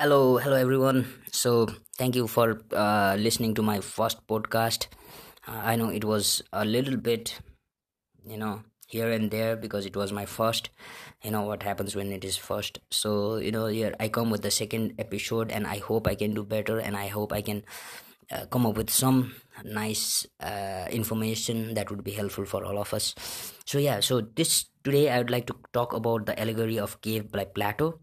[0.00, 1.06] Hello, hello everyone.
[1.30, 1.66] So,
[1.98, 4.86] thank you for uh, listening to my first podcast.
[5.46, 7.38] Uh, I know it was a little bit,
[8.26, 10.70] you know, here and there because it was my first.
[11.22, 12.78] You know what happens when it is first.
[12.90, 16.32] So, you know, here I come with the second episode, and I hope I can
[16.32, 17.62] do better, and I hope I can
[18.32, 22.94] uh, come up with some nice uh, information that would be helpful for all of
[22.94, 23.14] us.
[23.66, 27.30] So, yeah, so this today I would like to talk about the allegory of cave
[27.30, 28.00] by Plato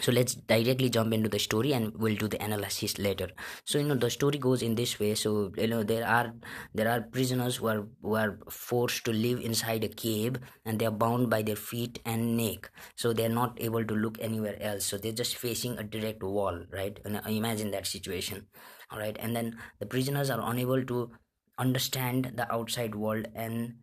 [0.00, 3.28] so let's directly jump into the story and we'll do the analysis later.
[3.64, 5.14] So you know the story goes in this way.
[5.14, 6.34] So you know there are
[6.74, 10.86] there are prisoners who are who are forced to live inside a cave and they
[10.86, 12.70] are bound by their feet and neck.
[12.96, 14.84] So they're not able to look anywhere else.
[14.84, 16.98] So they're just facing a direct wall right?
[17.04, 18.46] And imagine that situation.
[18.90, 19.16] All right.
[19.20, 21.10] And then the prisoners are unable to
[21.58, 23.74] understand the outside world and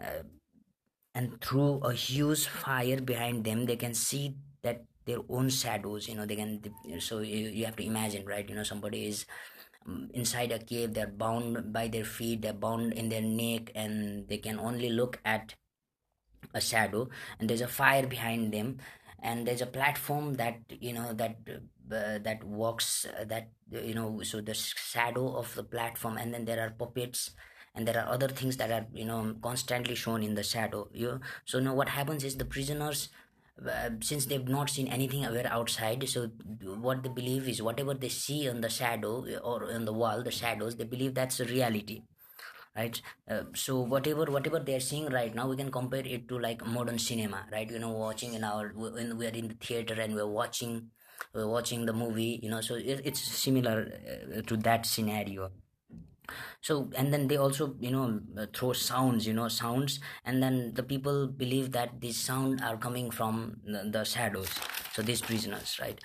[0.00, 0.22] uh,
[1.14, 6.14] and through a huge fire behind them they can see that their own shadows you
[6.14, 6.60] know they can
[6.98, 9.26] so you, you have to imagine right you know somebody is
[9.86, 14.28] um, inside a cave they're bound by their feet they're bound in their neck and
[14.28, 15.54] they can only look at
[16.54, 18.78] a shadow and there's a fire behind them
[19.22, 21.36] and there's a platform that you know that
[21.92, 26.44] uh, that walks uh, that you know so the shadow of the platform and then
[26.44, 27.30] there are puppets
[27.74, 31.20] and there are other things that are you know constantly shown in the shadow you
[31.44, 33.08] so now what happens is the prisoners
[34.00, 36.28] since they've not seen anything ever outside so
[36.86, 40.30] what they believe is whatever they see on the shadow or on the wall the
[40.30, 42.02] shadows they believe that's a reality
[42.76, 43.00] right?
[43.30, 46.98] Uh, so whatever whatever they're seeing right now we can compare it to like modern
[46.98, 47.70] cinema right?
[47.70, 50.90] You know watching in our when we're in the theater and we're watching
[51.34, 52.60] we're watching the movie you know?
[52.60, 53.92] So it, it's similar
[54.36, 55.50] uh, to that scenario
[56.60, 60.00] so and then they also you know uh, throw sounds you know sounds.
[60.24, 64.50] And then the people believe that these sound are coming from the, the shadows.
[64.92, 65.98] So these prisoners right?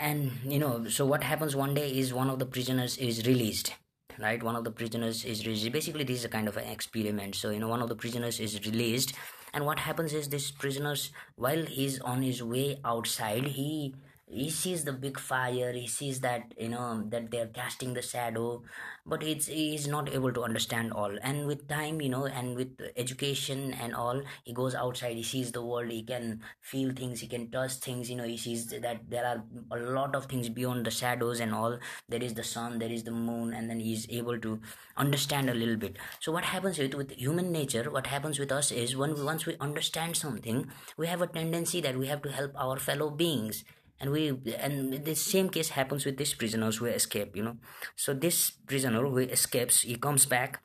[0.00, 3.74] And you know so what happens one day is one of the prisoners is released
[4.18, 4.40] right?
[4.42, 5.72] One of the prisoners is released.
[5.72, 7.34] Basically this is a kind of an experiment.
[7.34, 9.14] So you know one of the prisoners is released.
[9.52, 13.94] And what happens is this prisoners while he's on his way outside he
[14.26, 18.62] he sees the big fire he sees that you know that they're casting the shadow
[19.06, 21.14] but it's he's not able to understand all.
[21.22, 25.52] And with time you know and with education and all he goes outside he sees
[25.52, 29.00] the world he can feel things he can touch things you know he sees that
[29.08, 31.78] there are a lot of things beyond the shadows and all.
[32.08, 34.60] There is the sun there is the moon and then he's able to
[34.96, 35.96] understand a little bit.
[36.20, 39.56] So what happens with with human nature what happens with us is when once we
[39.60, 43.64] understand something we have a tendency that we have to help our fellow beings
[44.00, 44.28] and we
[44.58, 47.56] and the same case happens with these prisoners who escape you know.
[47.96, 50.60] So this prisoner who escapes he comes back.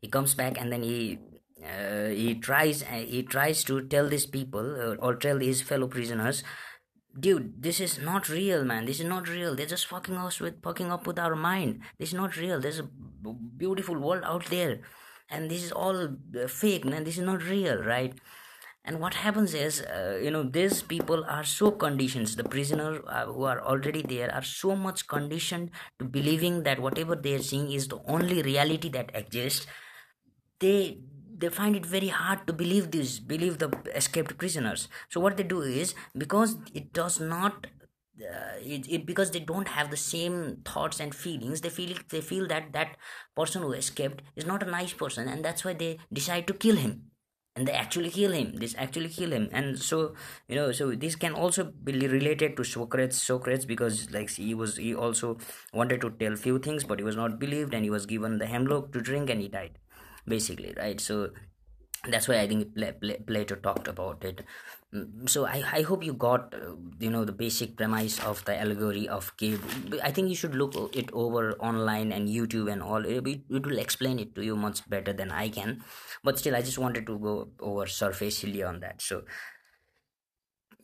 [0.00, 1.18] He comes back and then he
[1.64, 5.88] uh, he tries uh, he tries to tell these people uh, or tell his fellow
[5.88, 6.44] prisoners
[7.18, 8.84] dude this is not real man.
[8.84, 9.54] This is not real.
[9.54, 11.80] They're just fucking us with fucking up with our mind.
[11.98, 12.60] This is not real.
[12.60, 12.88] There's a
[13.56, 14.80] beautiful world out there.
[15.30, 17.04] And this is all uh, fake man.
[17.04, 18.14] This is not real right
[18.88, 22.28] and what happens is uh, you know these people are so conditioned.
[22.28, 27.14] The prisoner uh, who are already there are so much conditioned to believing that whatever
[27.14, 29.66] they are seeing is the only reality that exists.
[30.60, 31.00] They
[31.36, 34.88] they find it very hard to believe this believe the escaped prisoners.
[35.10, 37.66] So what they do is because it does not
[38.22, 42.20] uh, it, it because they don't have the same thoughts and feelings they feel they
[42.20, 42.96] feel that that
[43.36, 46.74] person who escaped is not a nice person and that's why they decide to kill
[46.74, 47.04] him
[47.58, 48.52] and they actually kill him.
[48.54, 49.48] This actually kill him.
[49.52, 50.14] And so
[50.46, 54.76] you know so this can also be related to socrates socrates because like he was
[54.76, 55.36] he also
[55.72, 58.46] wanted to tell few things but he was not believed and he was given the
[58.46, 59.78] hemlock to drink and he died
[60.26, 61.00] basically right?
[61.00, 61.30] So
[62.06, 62.74] that's why i think
[63.26, 64.44] plato talked about it.
[64.94, 68.58] Mm, so I, I hope you got uh, you know the basic premise of the
[68.58, 69.60] allegory of cave
[70.02, 73.04] i think you should look it over online and youtube and all.
[73.04, 75.82] It, it will explain it to you much better than i can.
[76.24, 79.02] But still i just wanted to go over surfacely on that.
[79.02, 79.24] So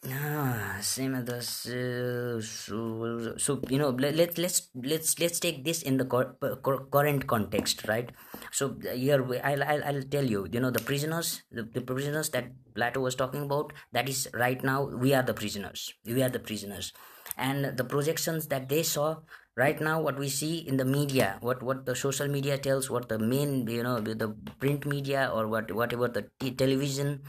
[0.04, 1.64] Ah, same as.
[1.64, 6.36] Uh, so, so you know, let, let let's let's let's take this in the cor-
[6.60, 8.10] cor- current context, right?
[8.52, 10.46] So here, I'll, I'll I'll tell you.
[10.52, 13.72] You know, the prisoners, the, the prisoners that Plato was talking about.
[13.92, 14.84] That is right now.
[14.84, 15.94] We are the prisoners.
[16.04, 16.92] We are the prisoners,
[17.38, 19.16] and the projections that they saw
[19.56, 23.08] right now what we see in the media what what the social media tells what
[23.08, 24.26] the main you know the
[24.58, 27.22] print media or what whatever the t- television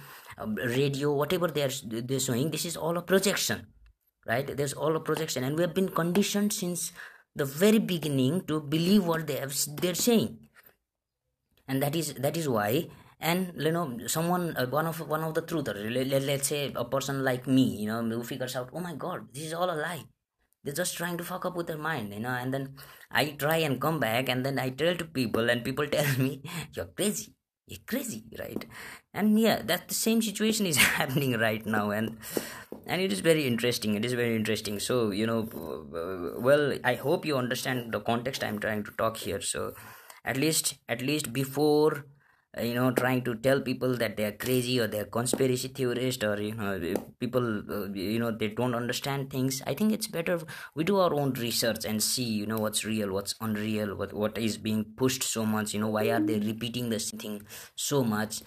[0.77, 3.65] radio whatever they are they're showing this is all a projection
[4.25, 4.57] right?
[4.57, 6.91] There's all a projection and we have been conditioned since
[7.35, 10.39] the very beginning to believe what they have they're saying.
[11.67, 12.87] And that is that is why
[13.19, 16.85] and you know someone uh, one of one of the truthers let, let's say a
[16.85, 19.73] person like me you know who figures out oh my god this is all a
[19.73, 20.03] lie.
[20.63, 22.75] They're just trying to fuck up with their mind you know and then
[23.11, 26.41] i try and come back and then i tell to people and people tell me
[26.73, 27.34] you're crazy
[27.67, 28.65] you're crazy right?
[29.13, 32.17] And yeah that the same situation is happening right now and
[32.85, 34.79] and it is very interesting it is very interesting.
[34.79, 35.47] So you know
[36.39, 39.41] well i hope you understand the context i'm trying to talk here.
[39.41, 39.73] So
[40.23, 42.05] at least at least before
[42.61, 46.41] you know trying to tell people that they are crazy or they're conspiracy theorist or
[46.41, 49.61] you know people uh, you know they don't understand things.
[49.67, 50.39] I think it's better
[50.73, 54.37] we do our own research and see you know what's real what's unreal what what
[54.37, 57.41] is being pushed so much you know why are they repeating the same thing
[57.75, 58.41] so much?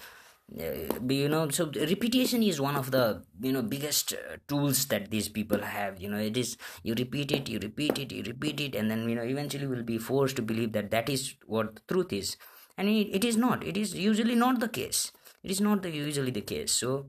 [0.59, 5.11] Uh, you know so repetition is one of the you know biggest uh, tools that
[5.11, 8.59] these people have you know it is you repeat it you repeat it you repeat
[8.59, 11.75] it and then you know eventually will be forced to believe that that is what
[11.75, 12.39] the truth is
[12.79, 13.65] and it, it is not.
[13.65, 15.13] It is usually not the case.
[15.43, 16.73] It is not the usually the case.
[16.73, 17.07] So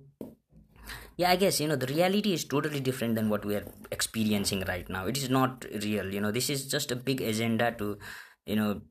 [1.21, 4.63] yeah i guess you know the reality is totally different than what we are experiencing
[4.67, 5.05] right now.
[5.05, 6.31] It is not real you know.
[6.31, 7.97] This is just a big agenda to
[8.45, 8.81] you know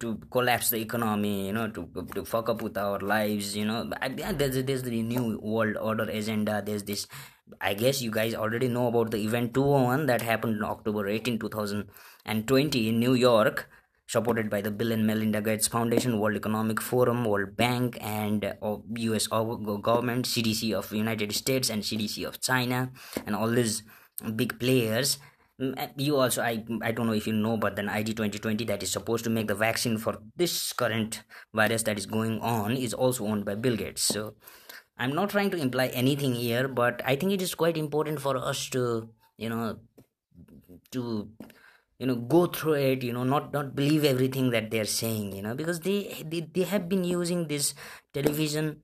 [0.00, 3.90] to collapse the economy you know to to fuck up with our lives you know.
[4.16, 6.62] There's there's the new world order agenda.
[6.64, 7.06] There's this
[7.60, 11.38] i guess you guys already know about the event 201 that happened on october 18
[11.38, 13.68] 2020 in new york
[14.06, 18.76] supported by the Bill and Melinda Gates Foundation, World Economic Forum, World Bank, and uh,
[18.96, 19.26] U.S.
[19.26, 22.90] government, CDC of United States, and CDC of China,
[23.26, 23.82] and all these
[24.36, 25.18] big players.
[25.60, 28.64] Mm, uh, you also, I, I don't know if you know, but then ID 2020
[28.64, 31.22] that is supposed to make the vaccine for this current
[31.54, 34.02] virus that is going on is also owned by Bill Gates.
[34.02, 34.34] So
[34.98, 38.36] I'm not trying to imply anything here, but I think it is quite important for
[38.36, 39.78] us to, you know,
[40.92, 41.28] to
[42.02, 45.42] you know go through it you know not not believe everything that they're saying you
[45.42, 45.98] know because they
[46.30, 47.74] they, they have been using this
[48.12, 48.82] television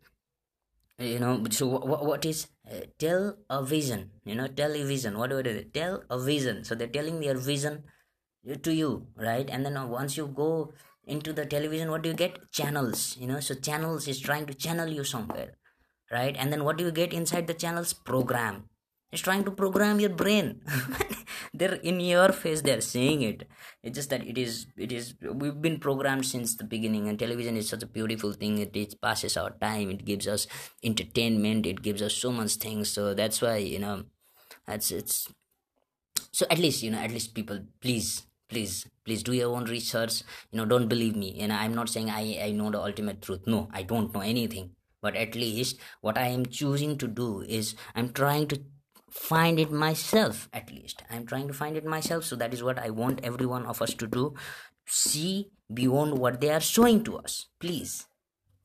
[0.99, 5.39] you know so what, what is uh, tell a vision you know television what do
[5.39, 6.65] is tell a vision.
[6.65, 7.85] So they're telling their vision
[8.63, 9.49] to you right?
[9.51, 10.73] And then once you go
[11.05, 12.53] into the television what do you get?
[12.53, 15.55] Channels you know so channels is trying to channel you somewhere
[16.13, 16.37] right?
[16.39, 17.93] And then what do you get inside the channels?
[17.93, 18.69] Program
[19.11, 20.61] it's trying to program your brain.
[21.55, 23.49] They're in your face they're saying it.
[23.83, 27.57] It's just that it is it is we've been programmed since the beginning and television
[27.57, 28.59] is such a beautiful thing.
[28.59, 30.47] It, it passes our time it gives us
[30.85, 32.91] entertainment it gives us so much things.
[32.91, 34.05] So that's why you know
[34.67, 35.29] that's it's
[36.31, 40.23] so at least you know at least people please please please do your own research.
[40.51, 41.39] You know don't believe me.
[41.41, 43.47] And i'm not saying i i know the ultimate truth.
[43.47, 44.71] No i don't know anything.
[45.01, 48.61] But at least what i am choosing to do is i'm trying to
[49.11, 51.03] find it myself at least.
[51.11, 53.81] I'm trying to find it myself so that is what i want every one of
[53.83, 54.35] us to do.
[54.87, 58.08] See beyond what they are showing to us please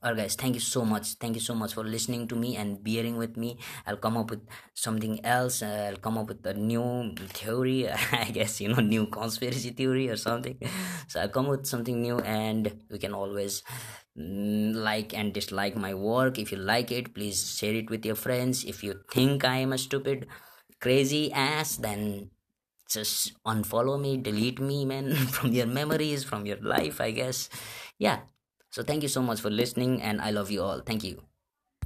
[0.03, 1.13] Alright, guys, thank you so much.
[1.13, 3.57] Thank you so much for listening to me and bearing with me.
[3.87, 4.41] I'll come up with
[4.73, 5.61] something else.
[5.61, 7.87] Uh, I'll come up with a new theory.
[8.11, 10.57] I guess you know, new conspiracy theory or something.
[11.07, 13.63] So I'll come with something new, and we can always
[14.19, 16.37] mm, like and dislike my work.
[16.37, 18.65] If you like it, please share it with your friends.
[18.65, 20.27] If you think I am a stupid,
[20.81, 22.31] crazy ass, then
[22.89, 26.99] just unfollow me, delete me, man, from your memories, from your life.
[26.99, 27.47] I guess.
[27.97, 28.19] Yeah
[28.73, 30.81] so thank you so much for listening and I love you all.
[30.81, 31.21] Thank you.